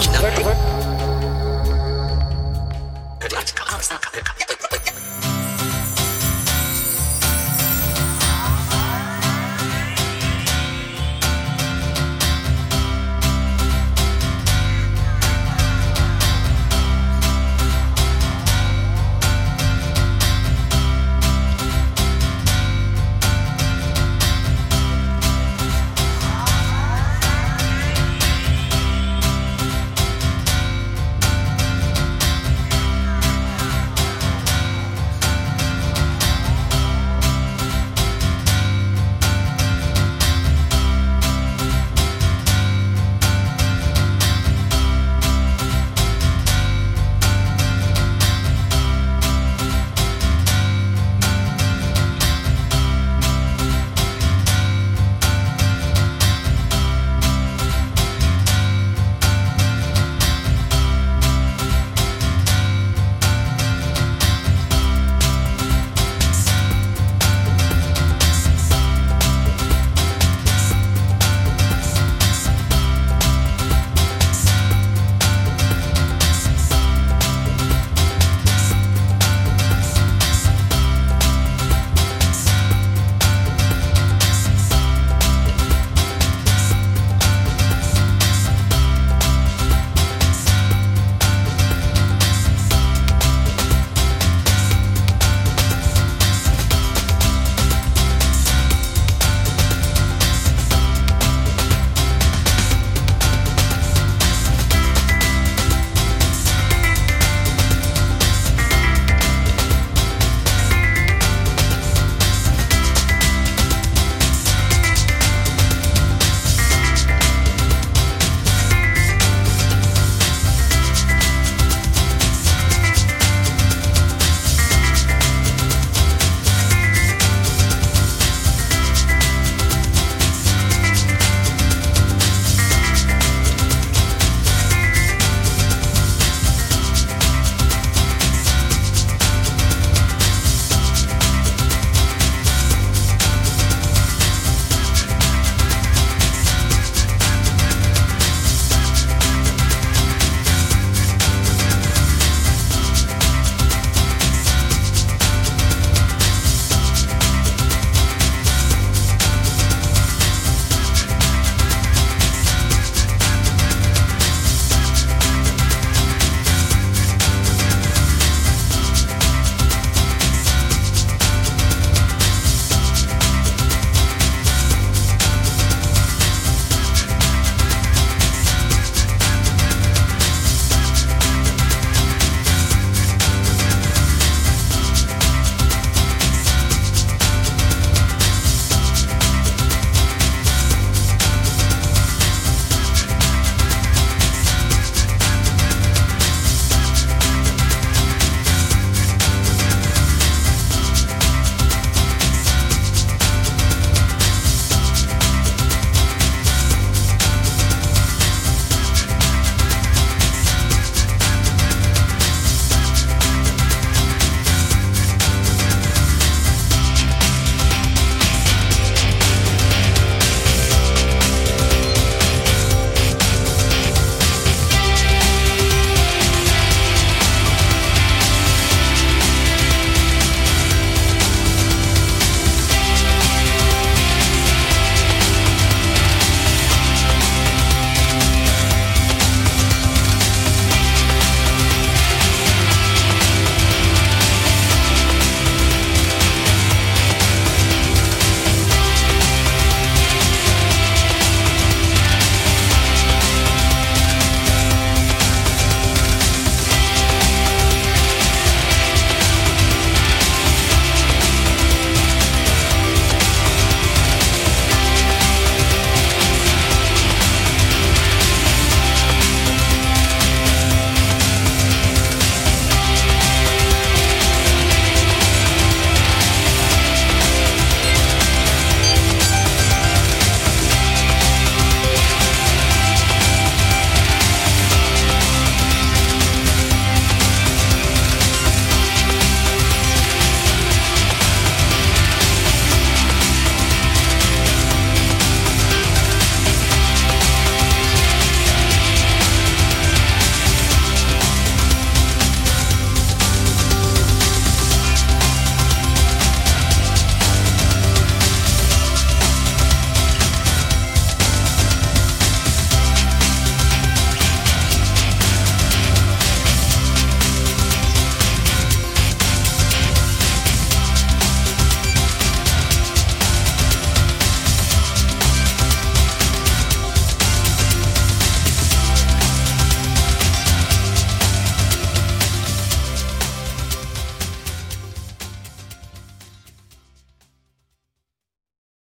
[0.00, 0.69] 好きな。